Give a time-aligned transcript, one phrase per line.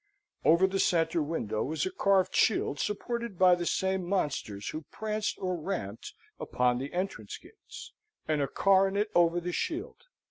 [0.43, 5.37] Over the centre window was a carved shield supported by the same monsters who pranced
[5.37, 7.93] or ramped upon the entrance gates;
[8.27, 10.07] and a coronet over the shield.